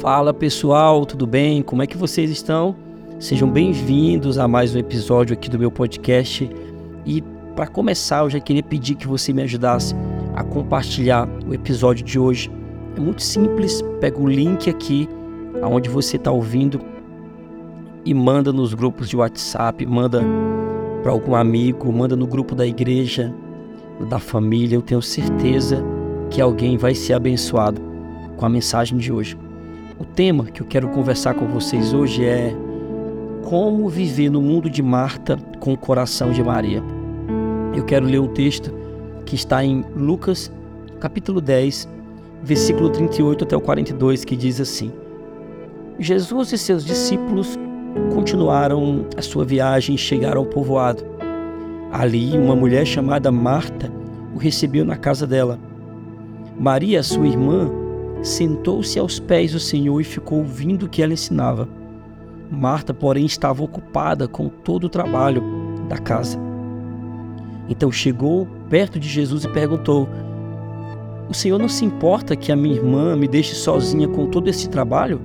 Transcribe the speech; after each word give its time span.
Fala 0.00 0.34
pessoal, 0.34 1.06
tudo 1.06 1.26
bem? 1.26 1.62
Como 1.62 1.82
é 1.82 1.86
que 1.86 1.96
vocês 1.96 2.28
estão? 2.28 2.74
Sejam 3.20 3.48
bem-vindos 3.48 4.38
a 4.38 4.48
mais 4.48 4.74
um 4.74 4.78
episódio 4.78 5.34
aqui 5.34 5.48
do 5.48 5.58
meu 5.58 5.70
podcast. 5.70 6.50
E 7.06 7.22
para 7.54 7.68
começar, 7.68 8.24
eu 8.24 8.30
já 8.30 8.40
queria 8.40 8.62
pedir 8.62 8.96
que 8.96 9.06
você 9.06 9.32
me 9.32 9.42
ajudasse 9.42 9.94
a 10.34 10.42
compartilhar 10.42 11.28
o 11.46 11.54
episódio 11.54 12.04
de 12.04 12.18
hoje. 12.18 12.50
É 12.96 13.00
muito 13.00 13.22
simples, 13.22 13.82
pega 14.00 14.20
o 14.20 14.26
link 14.26 14.68
aqui 14.68 15.08
aonde 15.62 15.88
você 15.88 16.16
está 16.16 16.30
ouvindo 16.30 16.80
e 18.04 18.12
manda 18.12 18.52
nos 18.52 18.74
grupos 18.74 19.08
de 19.08 19.16
WhatsApp, 19.16 19.86
manda 19.86 20.22
para 21.02 21.12
algum 21.12 21.36
amigo, 21.36 21.90
manda 21.92 22.16
no 22.16 22.26
grupo 22.26 22.54
da 22.54 22.66
igreja, 22.66 23.32
da 24.10 24.18
família. 24.18 24.74
Eu 24.74 24.82
tenho 24.82 25.00
certeza 25.00 25.82
que 26.30 26.40
alguém 26.40 26.76
vai 26.76 26.94
ser 26.94 27.14
abençoado 27.14 27.80
com 28.36 28.44
a 28.44 28.48
mensagem 28.48 28.98
de 28.98 29.12
hoje. 29.12 29.43
O 29.96 30.04
tema 30.04 30.46
que 30.46 30.60
eu 30.60 30.66
quero 30.66 30.88
conversar 30.88 31.34
com 31.34 31.46
vocês 31.46 31.94
hoje 31.94 32.24
é 32.24 32.52
como 33.44 33.88
viver 33.88 34.28
no 34.28 34.42
mundo 34.42 34.68
de 34.68 34.82
Marta 34.82 35.38
com 35.60 35.72
o 35.72 35.76
coração 35.76 36.32
de 36.32 36.42
Maria. 36.42 36.82
Eu 37.72 37.84
quero 37.84 38.04
ler 38.04 38.18
um 38.18 38.26
texto 38.26 38.74
que 39.24 39.36
está 39.36 39.64
em 39.64 39.84
Lucas, 39.94 40.50
capítulo 40.98 41.40
10, 41.40 41.88
versículo 42.42 42.90
38 42.90 43.44
até 43.44 43.56
o 43.56 43.60
42, 43.60 44.24
que 44.24 44.34
diz 44.34 44.60
assim: 44.60 44.90
Jesus 45.96 46.50
e 46.50 46.58
seus 46.58 46.84
discípulos 46.84 47.56
continuaram 48.12 49.06
a 49.16 49.22
sua 49.22 49.44
viagem 49.44 49.94
e 49.94 49.98
chegaram 49.98 50.40
ao 50.40 50.46
povoado. 50.46 51.04
Ali, 51.92 52.36
uma 52.36 52.56
mulher 52.56 52.84
chamada 52.84 53.30
Marta 53.30 53.92
o 54.34 54.38
recebeu 54.38 54.84
na 54.84 54.96
casa 54.96 55.24
dela. 55.24 55.56
Maria, 56.58 57.00
sua 57.04 57.28
irmã, 57.28 57.70
sentou-se 58.24 58.98
aos 58.98 59.20
pés 59.20 59.52
do 59.52 59.60
Senhor 59.60 60.00
e 60.00 60.04
ficou 60.04 60.38
ouvindo 60.38 60.86
o 60.86 60.88
que 60.88 61.02
ela 61.02 61.12
ensinava. 61.12 61.68
Marta, 62.50 62.94
porém, 62.94 63.26
estava 63.26 63.62
ocupada 63.62 64.26
com 64.26 64.48
todo 64.48 64.84
o 64.84 64.88
trabalho 64.88 65.42
da 65.88 65.98
casa. 65.98 66.38
Então 67.68 67.92
chegou 67.92 68.48
perto 68.68 68.98
de 68.98 69.08
Jesus 69.08 69.44
e 69.44 69.48
perguntou: 69.48 70.08
O 71.28 71.34
Senhor 71.34 71.58
não 71.58 71.68
se 71.68 71.84
importa 71.84 72.34
que 72.34 72.50
a 72.50 72.56
minha 72.56 72.76
irmã 72.76 73.14
me 73.14 73.28
deixe 73.28 73.54
sozinha 73.54 74.08
com 74.08 74.26
todo 74.26 74.48
esse 74.48 74.68
trabalho? 74.68 75.20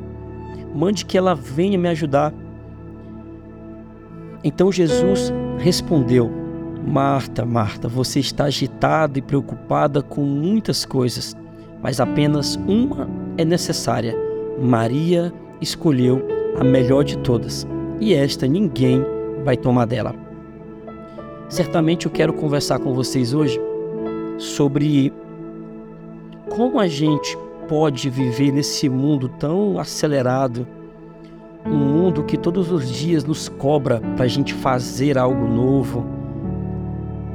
Mande 0.76 1.06
que 1.06 1.18
ela 1.18 1.34
venha 1.34 1.78
me 1.78 1.88
ajudar. 1.88 2.34
Então 4.44 4.72
Jesus 4.72 5.34
respondeu: 5.58 6.30
Marta, 6.86 7.46
Marta, 7.46 7.88
você 7.88 8.20
está 8.20 8.46
agitada 8.46 9.20
e 9.20 9.22
preocupada 9.22 10.02
com 10.02 10.22
muitas 10.22 10.86
coisas 10.86 11.36
mas 11.82 12.00
apenas 12.00 12.56
uma 12.68 13.10
é 13.38 13.46
necessária. 13.46 14.16
Maria 14.60 15.34
escolheu 15.62 16.22
a 16.60 16.64
melhor 16.64 17.04
de 17.04 17.18
todas, 17.20 17.68
e 18.00 18.14
esta 18.14 18.48
ninguém 18.48 19.04
vai 19.44 19.56
tomar 19.56 19.86
dela. 19.86 20.14
Certamente 21.48 22.06
eu 22.06 22.12
quero 22.12 22.34
conversar 22.34 22.80
com 22.80 22.94
vocês 22.94 23.34
hoje 23.34 23.60
sobre 24.38 25.12
como 26.50 26.80
a 26.80 26.88
gente 26.88 27.38
pode 27.68 28.10
viver 28.10 28.52
nesse 28.52 28.90
mundo 28.90 29.30
tão 29.30 29.78
acelerado, 29.80 30.68
um 31.66 31.76
mundo 31.76 32.24
que 32.24 32.38
todos 32.38 32.72
os 32.72 32.90
dias 32.90 33.24
nos 33.24 33.48
cobra 33.48 34.02
para 34.16 34.26
a 34.26 34.28
gente 34.28 34.54
fazer 34.54 35.18
algo 35.18 35.48
novo, 35.48 36.06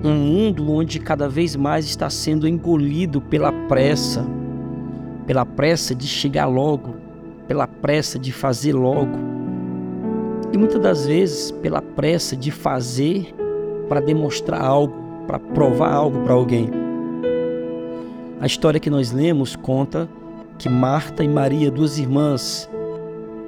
um 0.04 0.14
mundo 0.14 0.70
onde 0.70 1.00
cada 1.00 1.28
vez 1.28 1.56
mais 1.56 1.86
está 1.86 2.10
sendo 2.10 2.46
engolido 2.46 3.20
pela 3.22 3.50
pressa, 3.50 4.24
pela 5.26 5.46
pressa 5.46 5.94
de 5.94 6.06
chegar 6.06 6.44
logo, 6.46 6.94
pela 7.48 7.66
pressa 7.66 8.18
de 8.18 8.30
fazer 8.30 8.74
logo. 8.74 9.16
E 10.52 10.58
muitas 10.58 10.80
das 10.80 11.06
vezes 11.06 11.50
pela 11.50 11.80
pressa 11.80 12.36
de 12.36 12.50
fazer 12.50 13.34
para 13.88 14.00
demonstrar 14.00 14.60
algo, 14.60 14.94
para 15.26 15.38
provar 15.38 15.92
algo 15.92 16.20
para 16.20 16.34
alguém. 16.34 16.70
A 18.40 18.46
história 18.46 18.78
que 18.78 18.90
nós 18.90 19.10
lemos 19.10 19.56
conta 19.56 20.06
que 20.58 20.68
Marta 20.68 21.24
e 21.24 21.28
Maria, 21.28 21.70
duas 21.70 21.98
irmãs, 21.98 22.68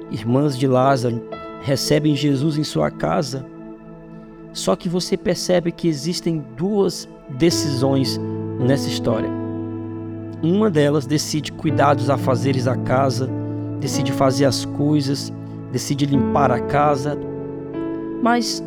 irmãs 0.09 0.57
de 0.57 0.67
Lázaro, 0.67 1.21
recebem 1.61 2.15
Jesus 2.15 2.57
em 2.57 2.63
sua 2.63 2.89
casa 2.89 3.45
só 4.57 4.75
que 4.75 4.89
você 4.89 5.15
percebe 5.15 5.71
que 5.71 5.87
existem 5.87 6.43
duas 6.57 7.07
decisões 7.29 8.19
nessa 8.59 8.89
história. 8.89 9.29
Uma 10.41 10.67
delas 10.67 11.05
decide 11.05 11.51
cuidar 11.51 11.93
dos 11.93 12.09
afazeres 12.09 12.65
da 12.65 12.75
casa, 12.75 13.29
decide 13.79 14.11
fazer 14.11 14.45
as 14.45 14.65
coisas, 14.65 15.31
decide 15.71 16.07
limpar 16.07 16.51
a 16.51 16.59
casa. 16.59 17.15
Mas 18.23 18.63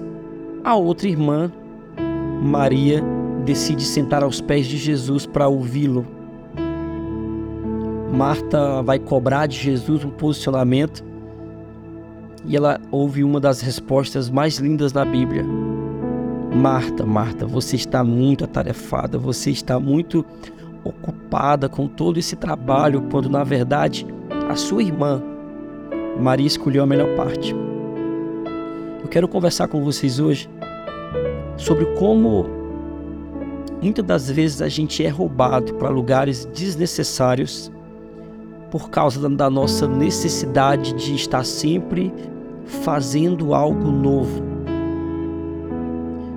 a 0.63 0.77
outra 0.77 1.09
irmã, 1.09 1.51
Maria, 2.41 3.03
decide 3.45 3.83
sentar 3.83 4.23
aos 4.23 4.41
pés 4.41 4.67
de 4.67 4.77
Jesus 4.77 5.27
para 5.27 5.49
ouvi-lo. 5.49 6.07
Marta 8.17 8.81
vai 8.83 9.01
cobrar 9.01 9.47
de 9.47 9.57
Jesus 9.57 10.05
um 10.05 10.11
posicionamento 10.11 11.05
e 12.45 12.57
ela 12.57 12.81
ouve 12.93 13.25
uma 13.25 13.41
das 13.41 13.61
respostas 13.61 14.31
mais 14.31 14.59
lindas 14.59 14.93
da 14.93 15.05
Bíblia. 15.05 15.45
Marta, 16.53 17.07
Marta, 17.07 17.47
você 17.47 17.77
está 17.77 18.03
muito 18.03 18.45
atarefada, 18.45 19.17
você 19.17 19.51
está 19.51 19.79
muito 19.79 20.25
ocupada 20.83 21.69
com 21.69 21.87
todo 21.87 22.19
esse 22.19 22.35
trabalho, 22.35 23.03
quando 23.11 23.31
na 23.31 23.45
verdade 23.45 24.05
a 24.49 24.57
sua 24.57 24.83
irmã, 24.83 25.23
Maria, 26.21 26.47
escolheu 26.47 26.83
a 26.83 26.87
melhor 26.87 27.15
parte. 27.17 27.55
Eu 29.01 29.09
quero 29.09 29.29
conversar 29.29 29.69
com 29.69 29.85
vocês 29.85 30.19
hoje 30.19 30.51
sobre 31.57 31.87
como 31.97 32.47
muitas 33.81 34.05
das 34.05 34.31
vezes 34.31 34.61
a 34.61 34.69
gente 34.69 35.05
é 35.05 35.09
roubado 35.09 35.75
para 35.75 35.89
lugares 35.89 36.47
desnecessários 36.47 37.71
por 38.73 38.91
causa 38.91 39.29
da 39.29 39.49
nossa 39.49 39.87
necessidade 39.87 40.95
de 40.95 41.15
estar 41.15 41.45
sempre 41.45 42.13
fazendo 42.65 43.55
algo 43.55 43.91
novo 43.91 44.50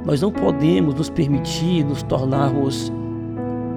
nós 0.06 0.22
não 0.22 0.31
podemos 0.31 0.94
nos 0.96 1.09
permitir 1.09 1.84
nos 1.86 2.03
tornarmos 2.03 2.91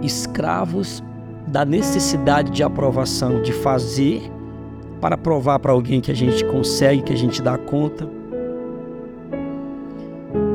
escravos 0.03 1.03
da 1.47 1.65
necessidade 1.65 2.51
de 2.51 2.63
aprovação, 2.63 3.41
de 3.43 3.53
fazer 3.53 4.23
para 5.01 5.17
provar 5.17 5.61
para 5.61 5.73
alguém 5.73 6.01
que 6.01 6.11
a 6.11 6.15
gente 6.15 6.45
consegue, 6.47 7.03
que 7.03 7.13
a 7.13 7.17
gente 7.17 7.41
dá 7.41 7.57
conta. 7.57 8.09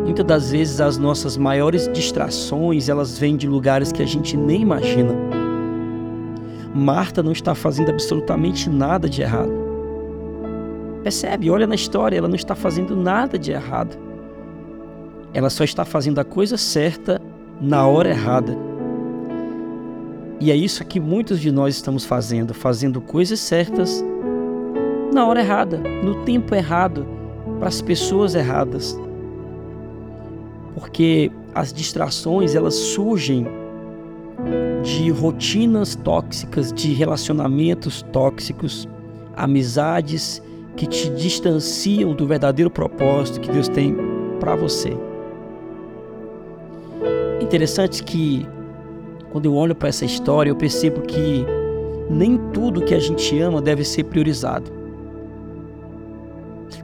Muitas 0.03 0.25
das 0.25 0.51
vezes 0.51 0.81
as 0.81 0.97
nossas 0.97 1.37
maiores 1.37 1.87
distrações, 1.87 2.89
elas 2.89 3.17
vêm 3.17 3.37
de 3.37 3.47
lugares 3.47 3.93
que 3.93 4.01
a 4.01 4.05
gente 4.05 4.35
nem 4.35 4.61
imagina. 4.61 5.13
Marta 6.75 7.23
não 7.23 7.31
está 7.31 7.55
fazendo 7.55 7.91
absolutamente 7.91 8.69
nada 8.69 9.09
de 9.09 9.21
errado. 9.21 9.51
Percebe? 11.01 11.49
Olha 11.49 11.65
na 11.65 11.75
história, 11.75 12.17
ela 12.17 12.27
não 12.27 12.35
está 12.35 12.55
fazendo 12.55 12.95
nada 12.95 13.39
de 13.39 13.51
errado 13.51 14.10
ela 15.33 15.49
só 15.49 15.63
está 15.63 15.85
fazendo 15.85 16.19
a 16.19 16.23
coisa 16.23 16.57
certa 16.57 17.21
na 17.61 17.87
hora 17.87 18.09
errada. 18.09 18.57
E 20.39 20.51
é 20.51 20.55
isso 20.55 20.83
que 20.83 20.99
muitos 20.99 21.39
de 21.39 21.51
nós 21.51 21.75
estamos 21.75 22.03
fazendo, 22.03 22.53
fazendo 22.53 22.99
coisas 22.99 23.39
certas 23.39 24.03
na 25.13 25.27
hora 25.27 25.41
errada, 25.41 25.77
no 26.03 26.23
tempo 26.23 26.55
errado, 26.55 27.05
para 27.59 27.67
as 27.67 27.81
pessoas 27.81 28.33
erradas. 28.33 28.99
Porque 30.73 31.31
as 31.53 31.71
distrações, 31.71 32.55
elas 32.55 32.73
surgem 32.73 33.45
de 34.81 35.11
rotinas 35.11 35.95
tóxicas, 35.95 36.73
de 36.73 36.93
relacionamentos 36.93 38.01
tóxicos, 38.11 38.87
amizades 39.35 40.41
que 40.75 40.87
te 40.87 41.09
distanciam 41.11 42.15
do 42.15 42.25
verdadeiro 42.25 42.71
propósito 42.71 43.41
que 43.41 43.51
Deus 43.51 43.67
tem 43.67 43.95
para 44.39 44.55
você. 44.55 44.97
Interessante 47.51 48.01
que 48.01 48.47
quando 49.29 49.45
eu 49.45 49.53
olho 49.53 49.75
para 49.75 49.89
essa 49.89 50.05
história, 50.05 50.49
eu 50.49 50.55
percebo 50.55 51.01
que 51.01 51.45
nem 52.09 52.37
tudo 52.53 52.79
que 52.79 52.95
a 52.95 52.99
gente 52.99 53.37
ama 53.41 53.61
deve 53.61 53.83
ser 53.83 54.05
priorizado. 54.05 54.71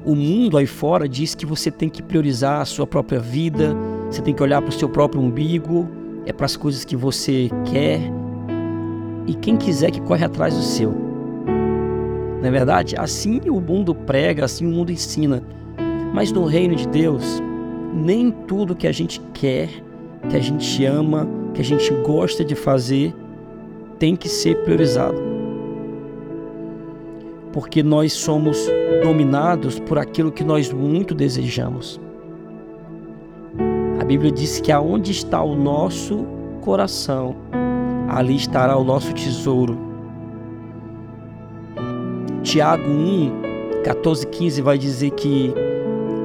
O 0.04 0.14
mundo 0.14 0.58
aí 0.58 0.68
fora 0.68 1.08
diz 1.08 1.34
que 1.34 1.46
você 1.46 1.72
tem 1.72 1.88
que 1.88 2.04
priorizar 2.04 2.60
a 2.60 2.66
sua 2.66 2.86
própria 2.86 3.18
vida, 3.18 3.74
você 4.12 4.22
tem 4.22 4.34
que 4.34 4.44
olhar 4.44 4.62
para 4.62 4.68
o 4.68 4.74
seu 4.74 4.90
próprio 4.90 5.22
umbigo, 5.22 5.88
é 6.26 6.34
para 6.34 6.46
as 6.46 6.58
coisas 6.58 6.84
que 6.84 6.98
você 6.98 7.50
quer. 7.72 8.02
E 9.26 9.36
quem 9.36 9.56
quiser 9.56 9.90
que 9.90 10.02
corre 10.02 10.26
atrás 10.26 10.54
do 10.54 10.64
seu. 10.64 10.92
Não 12.42 12.46
é 12.46 12.52
verdade? 12.52 12.94
Assim 12.98 13.40
o 13.50 13.62
mundo 13.62 13.96
prega, 13.96 14.44
assim 14.44 14.68
o 14.68 14.70
mundo 14.70 14.92
ensina. 14.92 15.42
Mas 16.14 16.30
no 16.30 16.44
reino 16.44 16.76
de 16.76 16.86
Deus, 16.90 17.42
nem 17.94 18.32
tudo 18.32 18.76
que 18.76 18.86
a 18.86 18.92
gente 18.92 19.22
quer 19.34 19.87
que 20.30 20.36
a 20.36 20.40
gente 20.40 20.86
ama, 20.86 21.28
que 21.54 21.62
a 21.62 21.64
gente 21.64 21.92
gosta 22.06 22.44
de 22.44 22.56
fazer, 22.56 23.14
tem 23.98 24.16
que 24.16 24.30
ser 24.30 24.64
priorizado. 24.64 25.38
porque 27.58 27.82
nós 27.82 28.14
somos 28.14 28.70
dominados 29.02 29.80
por 29.80 29.98
aquilo 29.98 30.32
que 30.32 30.44
nós 30.44 30.72
muito 30.72 31.16
desejamos. 31.16 32.00
A 34.00 34.04
Bíblia 34.04 34.32
diz 34.32 34.62
que 34.62 34.72
aonde 34.72 35.12
está 35.12 35.42
o 35.42 35.56
nosso 35.56 36.24
coração, 36.62 37.36
ali 38.08 38.36
estará 38.36 38.78
o 38.78 38.84
nosso 38.84 39.12
tesouro. 39.12 39.76
Tiago 42.44 42.88
1, 42.88 43.82
14, 43.84 44.28
15 44.28 44.62
vai 44.62 44.78
dizer 44.78 45.10
que 45.10 45.52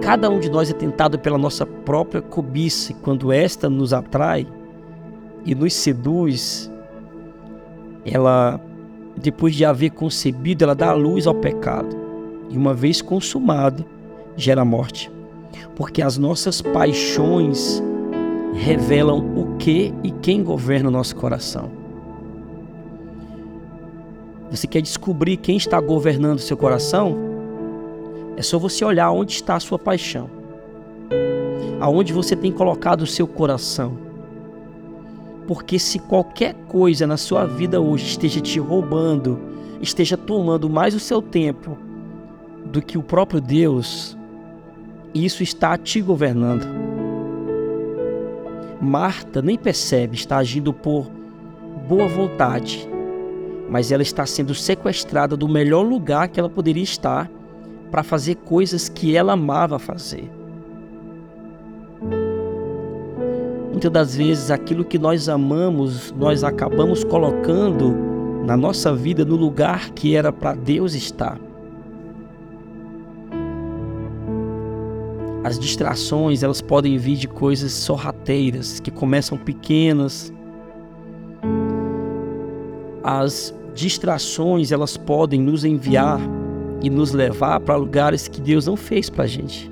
cada 0.02 0.28
um 0.28 0.40
de 0.40 0.50
nós 0.50 0.68
é 0.68 0.74
tentado 0.74 1.18
pela 1.18 1.38
nossa 1.38 1.64
própria 1.64 2.20
cobiça, 2.20 2.92
e 2.92 2.94
quando 2.96 3.32
esta 3.32 3.70
nos 3.70 3.92
atrai 3.92 4.46
e 5.44 5.54
nos 5.54 5.72
seduz, 5.72 6.70
ela, 8.04 8.60
depois 9.16 9.54
de 9.54 9.64
haver 9.64 9.90
concebido, 9.90 10.64
ela 10.64 10.74
dá 10.74 10.92
luz 10.92 11.26
ao 11.26 11.34
pecado. 11.34 11.96
E 12.50 12.56
uma 12.58 12.74
vez 12.74 13.00
consumado, 13.00 13.84
gera 14.36 14.64
morte. 14.64 15.10
Porque 15.76 16.02
as 16.02 16.18
nossas 16.18 16.60
paixões 16.60 17.82
revelam 18.54 19.18
o 19.36 19.56
que 19.56 19.94
e 20.02 20.10
quem 20.10 20.42
governa 20.42 20.88
o 20.88 20.92
nosso 20.92 21.14
coração. 21.16 21.70
Você 24.50 24.66
quer 24.66 24.82
descobrir 24.82 25.38
quem 25.38 25.56
está 25.56 25.80
governando 25.80 26.40
seu 26.40 26.56
coração? 26.56 27.31
É 28.36 28.42
só 28.42 28.58
você 28.58 28.84
olhar 28.84 29.10
onde 29.10 29.32
está 29.32 29.56
a 29.56 29.60
sua 29.60 29.78
paixão. 29.78 30.30
Aonde 31.80 32.12
você 32.12 32.34
tem 32.34 32.50
colocado 32.50 33.02
o 33.02 33.06
seu 33.06 33.26
coração. 33.26 33.98
Porque 35.46 35.78
se 35.78 35.98
qualquer 35.98 36.54
coisa 36.68 37.06
na 37.06 37.16
sua 37.16 37.44
vida 37.44 37.80
hoje 37.80 38.06
esteja 38.06 38.40
te 38.40 38.58
roubando, 38.58 39.38
esteja 39.80 40.16
tomando 40.16 40.70
mais 40.70 40.94
o 40.94 41.00
seu 41.00 41.20
tempo 41.20 41.76
do 42.64 42.80
que 42.80 42.96
o 42.96 43.02
próprio 43.02 43.40
Deus, 43.40 44.16
isso 45.14 45.42
está 45.42 45.76
te 45.76 46.00
governando. 46.00 46.66
Marta 48.80 49.42
nem 49.42 49.58
percebe, 49.58 50.16
está 50.16 50.38
agindo 50.38 50.72
por 50.72 51.10
boa 51.88 52.08
vontade, 52.08 52.88
mas 53.68 53.92
ela 53.92 54.02
está 54.02 54.24
sendo 54.24 54.54
sequestrada 54.54 55.36
do 55.36 55.48
melhor 55.48 55.82
lugar 55.82 56.28
que 56.28 56.40
ela 56.40 56.48
poderia 56.48 56.82
estar 56.82 57.30
para 57.92 58.02
fazer 58.02 58.36
coisas 58.36 58.88
que 58.88 59.14
ela 59.14 59.34
amava 59.34 59.78
fazer. 59.78 60.28
Muitas 63.70 63.92
das 63.92 64.16
vezes 64.16 64.50
aquilo 64.50 64.82
que 64.82 64.98
nós 64.98 65.28
amamos, 65.28 66.10
nós 66.12 66.42
acabamos 66.42 67.04
colocando 67.04 67.94
na 68.46 68.56
nossa 68.56 68.94
vida 68.94 69.26
no 69.26 69.36
lugar 69.36 69.90
que 69.90 70.16
era 70.16 70.32
para 70.32 70.54
Deus 70.54 70.94
estar. 70.94 71.38
As 75.44 75.58
distrações, 75.58 76.42
elas 76.42 76.62
podem 76.62 76.96
vir 76.96 77.16
de 77.16 77.28
coisas 77.28 77.72
sorrateiras, 77.72 78.80
que 78.80 78.90
começam 78.90 79.36
pequenas. 79.36 80.32
As 83.02 83.54
distrações, 83.74 84.72
elas 84.72 84.96
podem 84.96 85.40
nos 85.40 85.62
enviar 85.64 86.20
e 86.82 86.90
nos 86.90 87.12
levar 87.12 87.60
para 87.60 87.76
lugares 87.76 88.26
que 88.26 88.40
Deus 88.40 88.66
não 88.66 88.76
fez 88.76 89.08
para 89.08 89.24
a 89.24 89.26
gente. 89.26 89.70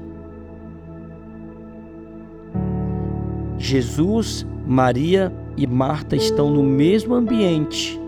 Jesus, 3.59 4.47
Maria 4.67 5.33
e 5.57 5.67
Marta 5.67 6.17
estão 6.17 6.51
no 6.51 6.63
mesmo 6.63 7.15
ambiente, 7.15 8.01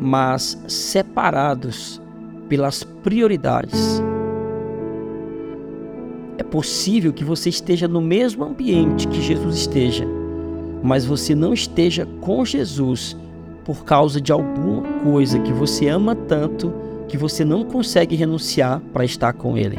mas 0.00 0.58
separados 0.66 2.00
pelas 2.48 2.82
prioridades. 2.82 4.02
É 6.38 6.42
possível 6.42 7.12
que 7.12 7.24
você 7.24 7.50
esteja 7.50 7.86
no 7.86 8.00
mesmo 8.00 8.44
ambiente 8.44 9.06
que 9.06 9.20
Jesus 9.20 9.56
esteja, 9.56 10.06
mas 10.82 11.04
você 11.04 11.34
não 11.34 11.52
esteja 11.52 12.06
com 12.20 12.44
Jesus 12.44 13.16
por 13.64 13.84
causa 13.84 14.20
de 14.20 14.32
alguma 14.32 14.82
coisa 15.04 15.38
que 15.38 15.52
você 15.52 15.88
ama 15.88 16.14
tanto 16.14 16.72
que 17.12 17.18
você 17.18 17.44
não 17.44 17.62
consegue 17.62 18.16
renunciar 18.16 18.80
para 18.90 19.04
estar 19.04 19.34
com 19.34 19.58
Ele. 19.58 19.76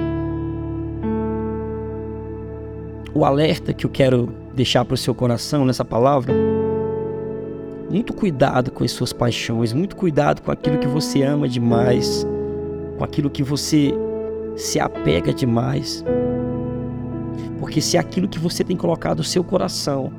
O 3.11 3.25
alerta 3.25 3.73
que 3.73 3.87
eu 3.87 3.89
quero 3.89 4.29
deixar 4.53 4.85
para 4.85 4.93
o 4.93 4.97
seu 4.97 5.15
coração 5.15 5.65
nessa 5.65 5.83
palavra. 5.83 6.31
Muito 7.89 8.13
cuidado 8.13 8.69
com 8.69 8.83
as 8.83 8.91
suas 8.91 9.11
paixões, 9.11 9.73
muito 9.73 9.95
cuidado 9.95 10.43
com 10.43 10.51
aquilo 10.51 10.77
que 10.77 10.87
você 10.87 11.23
ama 11.23 11.49
demais, 11.49 12.23
com 12.99 13.03
aquilo 13.03 13.31
que 13.31 13.41
você 13.41 13.91
se 14.55 14.79
apega 14.79 15.33
demais. 15.33 16.05
Porque 17.59 17.81
se 17.81 17.97
aquilo 17.97 18.27
que 18.27 18.37
você 18.37 18.63
tem 18.63 18.77
colocado 18.77 19.17
no 19.17 19.23
seu 19.23 19.43
coração 19.43 20.13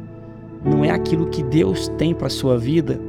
não 0.64 0.84
é 0.84 0.90
aquilo 0.90 1.28
que 1.28 1.44
Deus 1.44 1.86
tem 1.96 2.12
para 2.12 2.28
sua 2.28 2.58
vida, 2.58 3.00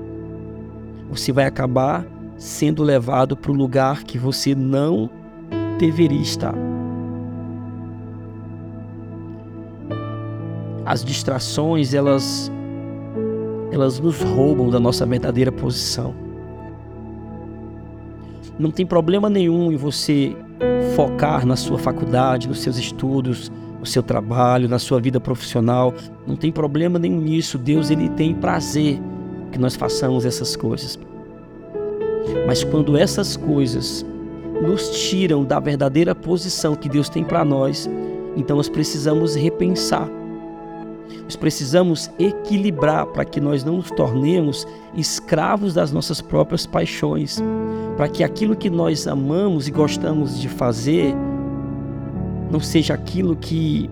você 1.10 1.32
vai 1.32 1.46
acabar 1.46 2.06
sendo 2.38 2.84
levado 2.84 3.36
para 3.36 3.52
o 3.52 3.56
lugar 3.56 4.04
que 4.04 4.18
você 4.18 4.54
não 4.54 5.10
deveria 5.80 6.22
estar. 6.22 6.56
as 10.86 11.04
distrações, 11.04 11.94
elas 11.94 12.52
elas 13.72 14.00
nos 14.00 14.22
roubam 14.22 14.70
da 14.70 14.80
nossa 14.80 15.06
verdadeira 15.06 15.52
posição. 15.52 16.14
Não 18.58 18.72
tem 18.72 18.86
problema 18.86 19.30
nenhum 19.30 19.70
em 19.72 19.76
você 19.76 20.34
focar 20.96 21.46
na 21.46 21.58
sua 21.58 21.78
faculdade, 21.78 22.48
nos 22.48 22.60
seus 22.60 22.78
estudos, 22.78 23.52
no 23.80 23.86
seu 23.86 24.02
trabalho, 24.02 24.70
na 24.70 24.80
sua 24.80 25.02
vida 25.02 25.20
profissional. 25.20 25.94
Não 26.26 26.38
tem 26.38 26.54
problema 26.54 26.98
nenhum 26.98 27.20
nisso. 27.20 27.58
Deus 27.58 27.90
ele 27.90 28.08
tem 28.10 28.34
prazer 28.34 29.02
que 29.52 29.60
nós 29.60 29.76
façamos 29.76 30.24
essas 30.24 30.56
coisas. 30.56 30.98
Mas 32.46 32.64
quando 32.64 32.98
essas 32.98 33.36
coisas 33.36 34.06
nos 34.62 34.90
tiram 35.08 35.44
da 35.44 35.60
verdadeira 35.60 36.16
posição 36.16 36.76
que 36.76 36.90
Deus 36.90 37.10
tem 37.10 37.24
para 37.24 37.44
nós, 37.44 37.90
então 38.36 38.58
nós 38.58 38.70
precisamos 38.70 39.36
repensar 39.36 40.10
nós 41.26 41.36
precisamos 41.36 42.12
equilibrar 42.20 43.08
para 43.08 43.26
que 43.26 43.42
nós 43.42 43.64
não 43.64 43.78
nos 43.78 43.90
tornemos 43.90 44.68
escravos 44.96 45.74
das 45.74 45.92
nossas 45.92 46.22
próprias 46.22 46.68
paixões, 46.68 47.42
para 47.98 48.08
que 48.08 48.24
aquilo 48.24 48.56
que 48.56 48.70
nós 48.70 49.08
amamos 49.08 49.68
e 49.68 49.72
gostamos 49.72 50.40
de 50.40 50.48
fazer 50.48 51.16
não 52.52 52.60
seja 52.60 52.94
aquilo 52.94 53.36
que 53.36 53.90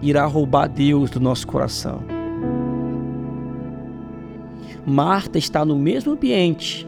irá 0.00 0.24
roubar 0.26 0.68
Deus 0.68 1.10
do 1.10 1.18
nosso 1.18 1.44
coração. 1.46 2.00
Marta 4.86 5.38
está 5.38 5.64
no 5.64 5.76
mesmo 5.76 6.12
ambiente, 6.12 6.86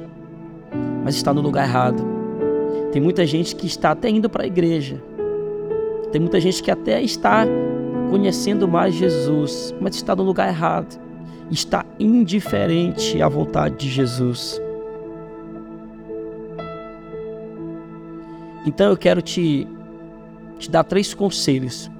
mas 1.09 1.15
está 1.15 1.33
no 1.33 1.41
lugar 1.41 1.67
errado. 1.67 2.05
Tem 2.93 3.01
muita 3.01 3.25
gente 3.25 3.57
que 3.57 3.67
está 3.67 3.93
até 3.93 4.11
indo 4.11 4.29
para 4.29 4.43
a 4.43 4.47
igreja. 4.47 5.03
Tem 6.13 6.21
muita 6.21 6.39
gente 6.39 6.63
que 6.63 6.71
até 6.71 7.01
está 7.01 7.47
conhecendo 8.11 8.69
mais 8.69 8.95
Jesus, 8.95 9.75
mas 9.81 9.95
está 9.95 10.15
no 10.15 10.23
lugar 10.23 10.49
errado. 10.49 11.01
Está 11.51 11.83
indiferente 11.99 13.23
à 13.23 13.27
vontade 13.27 13.77
de 13.77 13.89
Jesus. 13.89 14.61
Então 18.67 18.91
eu 18.91 18.97
quero 18.99 19.23
te, 19.23 19.67
te 20.59 20.71
dar 20.71 20.85
três 20.85 21.15
conselhos, 21.15 21.91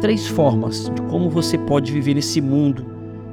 três 0.00 0.28
formas 0.28 0.88
de 0.94 1.02
como 1.02 1.28
você 1.28 1.58
pode 1.58 1.90
viver 1.90 2.16
esse 2.16 2.40
mundo 2.40 2.86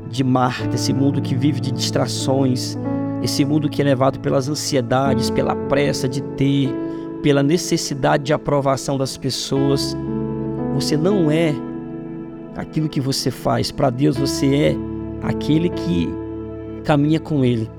de 0.10 0.24
Marta, 0.24 0.74
esse 0.74 0.92
mundo 0.92 1.22
que 1.22 1.36
vive 1.36 1.60
de 1.60 1.72
distrações, 1.72 2.76
esse 3.24 3.46
mundo 3.46 3.70
que 3.70 3.82
é 3.82 3.86
levado 3.86 4.20
pelas 4.20 4.50
ansiedades, 4.50 5.30
pela 5.30 5.56
pressa 5.56 6.10
de 6.10 6.22
ter, 6.22 6.70
pela 7.24 7.42
necessidade 7.42 8.26
de 8.26 8.34
aprovação 8.34 8.98
das 8.98 9.16
pessoas. 9.16 9.96
Você 10.74 10.98
não 10.98 11.32
é 11.32 11.56
aquilo 12.54 12.90
que 12.90 13.00
você 13.00 13.32
faz. 13.32 13.72
Para 13.72 13.90
Deus, 13.90 14.18
você 14.18 14.54
é 14.54 14.76
aquele 15.22 15.70
que 15.70 16.10
caminha 16.84 17.18
com 17.18 17.46
Ele. 17.46 17.72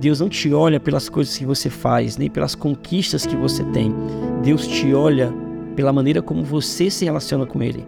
Deus 0.00 0.18
não 0.18 0.30
te 0.30 0.52
olha 0.54 0.80
pelas 0.80 1.10
coisas 1.10 1.36
que 1.36 1.44
você 1.44 1.68
faz, 1.68 2.16
nem 2.16 2.30
pelas 2.30 2.54
conquistas 2.54 3.26
que 3.26 3.36
você 3.36 3.62
tem. 3.64 3.94
Deus 4.42 4.66
te 4.66 4.94
olha 4.94 5.30
pela 5.76 5.92
maneira 5.92 6.22
como 6.22 6.42
você 6.42 6.88
se 6.88 7.04
relaciona 7.04 7.44
com 7.44 7.62
Ele. 7.62 7.86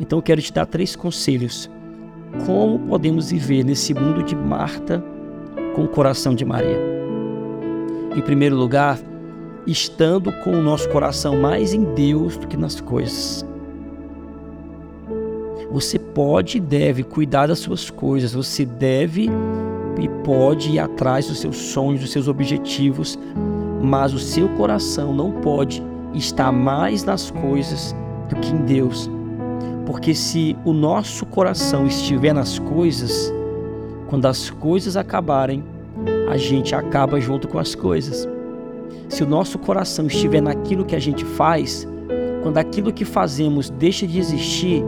Então 0.00 0.18
eu 0.18 0.22
quero 0.22 0.42
te 0.42 0.52
dar 0.52 0.66
três 0.66 0.96
conselhos. 0.96 1.70
Como 2.46 2.80
podemos 2.80 3.30
viver 3.30 3.64
nesse 3.64 3.94
mundo 3.94 4.24
de 4.24 4.34
Marta 4.34 5.02
com 5.74 5.84
o 5.84 5.88
coração 5.88 6.34
de 6.34 6.44
Maria? 6.44 6.78
Em 8.16 8.20
primeiro 8.20 8.56
lugar, 8.56 8.98
estando 9.66 10.32
com 10.44 10.50
o 10.50 10.62
nosso 10.62 10.88
coração 10.88 11.36
mais 11.36 11.72
em 11.72 11.84
Deus 11.94 12.36
do 12.36 12.46
que 12.46 12.56
nas 12.56 12.80
coisas. 12.80 13.44
Você 15.70 15.98
pode 15.98 16.58
e 16.58 16.60
deve 16.60 17.04
cuidar 17.04 17.46
das 17.46 17.60
suas 17.60 17.90
coisas, 17.90 18.34
você 18.34 18.64
deve 18.64 19.30
e 20.00 20.08
pode 20.24 20.70
ir 20.72 20.78
atrás 20.80 21.28
dos 21.28 21.38
seus 21.38 21.56
sonhos, 21.56 22.00
dos 22.00 22.10
seus 22.10 22.26
objetivos, 22.26 23.18
mas 23.80 24.12
o 24.12 24.18
seu 24.18 24.48
coração 24.50 25.14
não 25.14 25.30
pode 25.30 25.82
estar 26.14 26.50
mais 26.50 27.04
nas 27.04 27.30
coisas 27.30 27.94
do 28.28 28.36
que 28.36 28.50
em 28.50 28.64
Deus. 28.64 29.08
Porque 29.86 30.14
se 30.14 30.56
o 30.64 30.72
nosso 30.72 31.24
coração 31.26 31.86
estiver 31.86 32.32
nas 32.32 32.58
coisas, 32.58 33.32
quando 34.10 34.26
as 34.26 34.50
coisas 34.50 34.96
acabarem, 34.96 35.62
a 36.28 36.36
gente 36.36 36.74
acaba 36.74 37.20
junto 37.20 37.46
com 37.46 37.60
as 37.60 37.76
coisas. 37.76 38.28
Se 39.08 39.22
o 39.22 39.26
nosso 39.26 39.56
coração 39.56 40.08
estiver 40.08 40.42
naquilo 40.42 40.84
que 40.84 40.96
a 40.96 40.98
gente 40.98 41.24
faz, 41.24 41.86
quando 42.42 42.58
aquilo 42.58 42.92
que 42.92 43.04
fazemos 43.04 43.70
deixa 43.70 44.08
de 44.08 44.18
existir, 44.18 44.82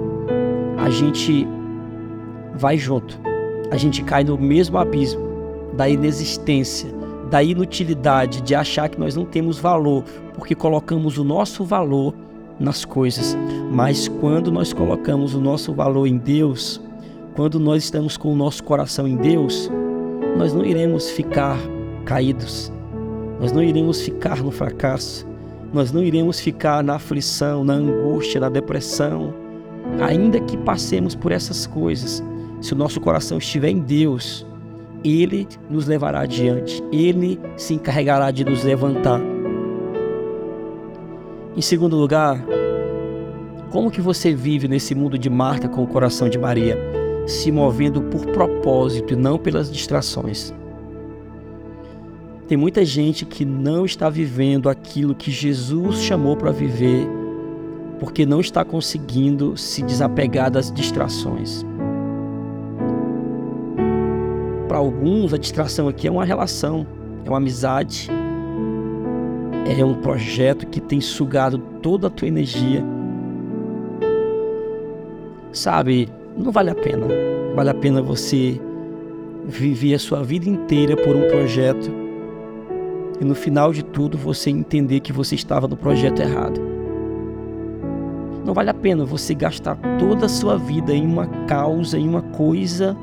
a 0.77 0.91
gente 0.91 1.47
vai 2.57 2.77
junto. 2.77 3.17
A 3.71 3.77
gente 3.77 4.03
cai 4.03 4.25
no 4.25 4.37
mesmo 4.37 4.77
abismo 4.77 5.23
da 5.75 5.89
inexistência, 5.89 6.91
da 7.31 7.45
inutilidade, 7.45 8.43
de 8.43 8.57
achar 8.57 8.89
que 8.89 8.99
nós 8.99 9.15
não 9.15 9.25
temos 9.25 9.57
valor, 9.57 10.03
porque 10.35 10.57
colocamos 10.57 11.17
o 11.17 11.23
nosso 11.23 11.65
valor 11.65 12.13
nas 12.59 12.85
coisas. 12.85 13.37
Mas 13.71 14.09
quando 14.09 14.51
nós 14.51 14.73
colocamos 14.73 15.33
o 15.33 15.41
nosso 15.41 15.73
valor 15.73 16.09
em 16.09 16.19
Deus, 16.19 16.81
quando 17.35 17.59
nós 17.59 17.85
estamos 17.85 18.17
com 18.17 18.33
o 18.33 18.37
nosso 18.37 18.63
coração 18.63 19.09
em 19.09 19.17
Deus, 19.17 19.71
nós 20.37 20.53
não 20.53 20.65
iremos 20.65 21.11
ficar 21.11 21.59
caídos, 22.05 22.71
nós 23.41 23.53
não 23.53 23.63
iremos 23.63 24.01
ficar 24.03 24.43
no 24.43 24.51
fracasso, 24.51 25.27
nós 25.73 25.91
não 25.91 26.03
iremos 26.03 26.39
ficar 26.39 26.85
na 26.85 26.97
aflição, 26.97 27.65
na 27.65 27.75
angústia, 27.75 28.41
na 28.41 28.51
depressão. 28.51 29.35
Ainda 30.01 30.41
que 30.41 30.57
passemos 30.59 31.15
por 31.15 31.33
essas 31.33 31.67
coisas, 31.67 32.23
se 32.61 32.75
o 32.75 32.77
nosso 32.77 33.01
coração 33.01 33.39
estiver 33.39 33.71
em 33.71 33.81
Deus, 33.81 34.47
Ele 35.03 35.49
nos 35.71 35.87
levará 35.87 36.21
adiante, 36.21 36.83
Ele 36.93 37.41
se 37.57 37.75
encarregará 37.75 38.31
de 38.31 38.45
nos 38.45 38.63
levantar. 38.63 39.21
Em 41.57 41.63
segundo 41.63 41.97
lugar, 41.97 42.45
como 43.71 43.91
que 43.91 44.03
você 44.03 44.35
vive 44.35 44.69
nesse 44.69 44.95
mundo 44.95 45.19
de 45.19 45.31
Marta 45.31 45.67
com 45.69 45.83
o 45.83 45.87
coração 45.87 46.29
de 46.29 46.39
Maria? 46.39 47.02
Se 47.27 47.53
movendo 47.53 48.03
por 48.03 48.27
propósito 48.27 49.13
e 49.13 49.17
não 49.17 49.39
pelas 49.39 49.71
distrações. 49.71 50.53
Tem 52.49 52.57
muita 52.57 52.85
gente 52.85 53.25
que 53.25 53.45
não 53.45 53.87
está 53.87 54.11
vivendo 54.11 54.69
aquilo 54.69 55.15
que 55.15 55.31
Jesus 55.31 56.03
chamou 56.03 56.37
para 56.37 56.51
viver, 56.51 57.09
porque 57.99 58.27
não 58.27 58.41
está 58.41 58.65
conseguindo 58.65 59.57
se 59.57 59.83
desapegar 59.83 60.51
das 60.51 60.71
distrações. 60.71 61.65
Para 64.69 64.79
alguns, 64.79 65.33
a 65.33 65.39
distração 65.39 65.89
aqui 65.89 66.09
é 66.09 66.11
uma 66.11 66.25
relação, 66.25 66.87
é 67.25 67.29
uma 67.29 67.39
amizade, 67.39 68.11
é 69.79 69.85
um 69.85 69.95
projeto 69.95 70.67
que 70.67 70.81
tem 70.81 71.01
sugado 71.01 71.59
toda 71.81 72.09
a 72.09 72.11
tua 72.11 72.27
energia. 72.27 72.85
Sabe, 75.53 76.09
não 76.37 76.51
vale 76.51 76.71
a 76.71 76.75
pena. 76.75 77.07
Vale 77.55 77.71
a 77.71 77.75
pena 77.75 78.01
você 78.01 78.61
viver 79.45 79.95
a 79.95 79.99
sua 79.99 80.23
vida 80.23 80.49
inteira 80.49 80.97
por 80.97 81.17
um 81.17 81.29
projeto 81.29 81.91
e 83.21 83.25
no 83.25 83.35
final 83.35 83.73
de 83.73 83.85
tudo 83.85 84.17
você 84.17 84.51
entender 84.51 85.01
que 85.01 85.13
você 85.13 85.35
estava 85.35 85.69
no 85.69 85.77
projeto 85.77 86.21
errado. 86.21 86.61
Não 88.45 88.55
vale 88.55 88.71
a 88.71 88.75
pena 88.75 89.05
você 89.05 89.35
gastar 89.35 89.77
toda 89.99 90.27
a 90.27 90.29
sua 90.29 90.57
vida 90.57 90.93
em 90.93 91.07
uma 91.07 91.27
causa, 91.47 91.99
em 91.99 92.09
uma 92.09 92.23
coisa 92.23 92.97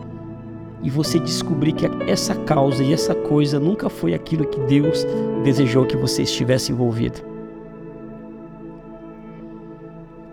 e 0.82 0.90
você 0.90 1.20
descobrir 1.20 1.74
que 1.74 1.86
essa 2.08 2.36
causa 2.36 2.84
e 2.84 2.94
essa 2.94 3.14
coisa 3.14 3.60
nunca 3.60 3.90
foi 3.90 4.14
aquilo 4.14 4.46
que 4.46 4.60
Deus 4.62 5.06
desejou 5.44 5.86
que 5.86 5.96
você 5.96 6.24
estivesse 6.24 6.72
envolvido. 6.72 7.22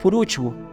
Por 0.01 0.15
último, 0.15 0.66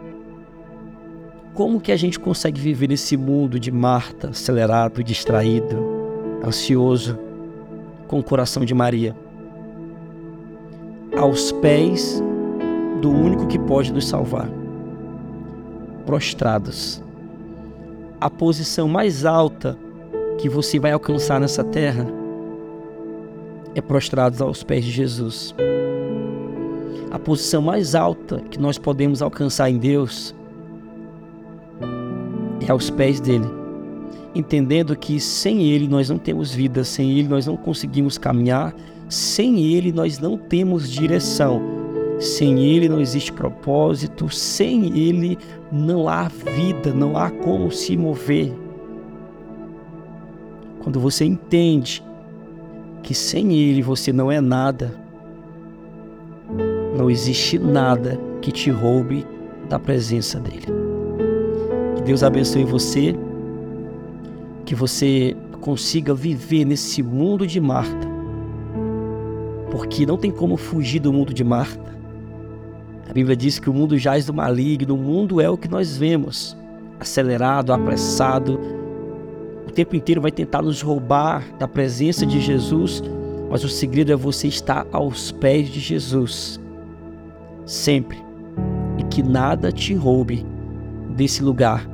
como 1.54 1.80
que 1.80 1.92
a 1.92 1.96
gente 1.96 2.18
consegue 2.18 2.60
viver 2.60 2.88
nesse 2.88 3.16
mundo 3.16 3.60
de 3.60 3.70
Marta, 3.70 4.30
acelerado, 4.30 5.04
distraído, 5.04 5.76
ansioso, 6.44 7.16
com 8.08 8.18
o 8.18 8.24
coração 8.24 8.64
de 8.64 8.74
Maria? 8.74 9.16
Aos 11.16 11.52
pés 11.52 12.20
do 13.00 13.08
único 13.08 13.46
que 13.46 13.58
pode 13.58 13.92
nos 13.92 14.08
salvar, 14.08 14.50
prostrados. 16.04 17.00
A 18.20 18.28
posição 18.28 18.88
mais 18.88 19.24
alta 19.24 19.78
que 20.38 20.48
você 20.48 20.80
vai 20.80 20.90
alcançar 20.90 21.38
nessa 21.38 21.62
terra 21.62 22.04
é 23.76 23.80
prostrados 23.80 24.42
aos 24.42 24.64
pés 24.64 24.84
de 24.84 24.90
Jesus. 24.90 25.54
A 27.12 27.18
posição 27.18 27.62
mais 27.62 27.94
alta 27.94 28.40
que 28.50 28.58
nós 28.58 28.76
podemos 28.76 29.22
alcançar 29.22 29.70
em 29.70 29.78
Deus 29.78 30.34
é 32.66 32.70
aos 32.70 32.90
pés 32.90 33.20
dele, 33.20 33.46
entendendo 34.34 34.96
que 34.96 35.20
sem 35.20 35.64
ele 35.64 35.86
nós 35.86 36.08
não 36.08 36.18
temos 36.18 36.52
vida, 36.52 36.84
sem 36.84 37.18
ele 37.18 37.28
nós 37.28 37.46
não 37.46 37.56
conseguimos 37.56 38.18
caminhar, 38.18 38.74
sem 39.08 39.64
ele 39.64 39.92
nós 39.92 40.18
não 40.18 40.36
temos 40.36 40.90
direção, 40.90 41.60
sem 42.18 42.64
ele 42.64 42.88
não 42.88 43.00
existe 43.00 43.32
propósito, 43.32 44.28
sem 44.30 44.98
ele 44.98 45.38
não 45.70 46.08
há 46.08 46.28
vida, 46.28 46.92
não 46.92 47.16
há 47.16 47.30
como 47.30 47.70
se 47.70 47.96
mover. 47.96 48.52
Quando 50.82 51.00
você 51.00 51.24
entende 51.24 52.02
que 53.02 53.14
sem 53.14 53.54
ele 53.54 53.82
você 53.82 54.12
não 54.12 54.30
é 54.30 54.40
nada, 54.40 54.94
não 56.96 57.10
existe 57.10 57.58
nada 57.58 58.18
que 58.40 58.52
te 58.52 58.70
roube 58.70 59.26
da 59.68 59.78
presença 59.78 60.38
dele. 60.38 60.93
Deus 62.04 62.22
abençoe 62.22 62.64
você, 62.64 63.16
que 64.66 64.74
você 64.74 65.34
consiga 65.62 66.14
viver 66.14 66.66
nesse 66.66 67.02
mundo 67.02 67.46
de 67.46 67.58
Marta, 67.58 68.06
porque 69.70 70.04
não 70.04 70.18
tem 70.18 70.30
como 70.30 70.58
fugir 70.58 71.00
do 71.00 71.10
mundo 71.10 71.32
de 71.32 71.42
Marta. 71.42 71.96
A 73.08 73.12
Bíblia 73.14 73.34
diz 73.34 73.58
que 73.58 73.70
o 73.70 73.72
mundo 73.72 73.96
jaz 73.96 74.26
do 74.26 74.34
maligno, 74.34 74.94
o 74.94 74.98
mundo 74.98 75.40
é 75.40 75.48
o 75.48 75.56
que 75.56 75.66
nós 75.66 75.96
vemos, 75.96 76.54
acelerado, 77.00 77.72
apressado, 77.72 78.60
o 79.66 79.70
tempo 79.70 79.96
inteiro 79.96 80.20
vai 80.20 80.30
tentar 80.30 80.60
nos 80.60 80.82
roubar 80.82 81.42
da 81.58 81.66
presença 81.66 82.26
de 82.26 82.38
Jesus, 82.38 83.02
mas 83.50 83.64
o 83.64 83.68
segredo 83.68 84.12
é 84.12 84.16
você 84.16 84.46
estar 84.46 84.86
aos 84.92 85.32
pés 85.32 85.70
de 85.70 85.80
Jesus, 85.80 86.60
sempre, 87.64 88.18
e 88.98 89.04
que 89.04 89.22
nada 89.22 89.72
te 89.72 89.94
roube 89.94 90.44
desse 91.16 91.42
lugar 91.42 91.93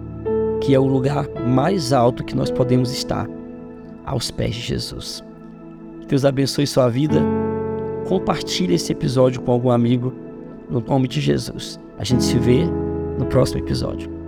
que 0.61 0.75
é 0.75 0.79
o 0.79 0.87
lugar 0.87 1.29
mais 1.47 1.93
alto 1.93 2.25
que 2.25 2.37
nós 2.37 2.51
podemos 2.51 2.93
estar, 2.93 3.29
aos 4.05 4.31
pés 4.31 4.55
de 4.55 4.61
Jesus. 4.61 5.25
Deus 6.07 6.25
abençoe 6.25 6.67
sua 6.67 6.89
vida. 6.89 7.23
Compartilhe 8.09 8.75
esse 8.75 8.93
episódio 8.93 9.41
com 9.41 9.53
algum 9.53 9.71
amigo, 9.71 10.13
no 10.69 10.81
nome 10.81 11.07
de 11.07 11.21
Jesus. 11.21 11.79
A 11.99 12.05
gente 12.05 12.25
se 12.25 12.39
vê 12.39 12.65
no 13.19 13.27
próximo 13.27 13.61
episódio. 13.61 14.20